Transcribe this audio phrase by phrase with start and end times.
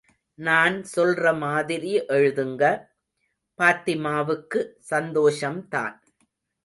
[0.37, 2.63] நான் சொல்ற மாதிரி எழுதுங்க...
[3.59, 4.59] பாத்திமாவுக்கு
[4.89, 5.95] சந்தோஷம்தான்.